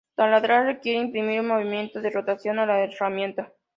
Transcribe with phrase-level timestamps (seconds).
[0.19, 3.53] Taladrar requiere imprimir un movimiento de rotación a la herramienta.